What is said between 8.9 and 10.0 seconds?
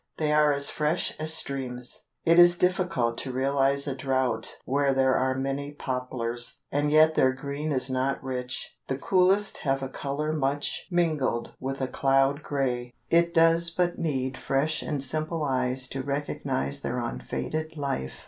coolest have a